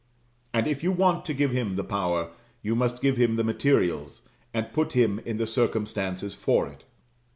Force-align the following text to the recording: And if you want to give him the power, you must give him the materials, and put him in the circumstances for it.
And 0.51 0.65
if 0.65 0.81
you 0.81 0.91
want 0.91 1.25
to 1.25 1.33
give 1.35 1.51
him 1.51 1.75
the 1.75 1.83
power, 1.83 2.31
you 2.63 2.75
must 2.75 3.03
give 3.03 3.17
him 3.17 3.35
the 3.35 3.43
materials, 3.43 4.27
and 4.51 4.73
put 4.73 4.93
him 4.93 5.19
in 5.25 5.37
the 5.37 5.45
circumstances 5.45 6.33
for 6.33 6.67
it. 6.67 6.85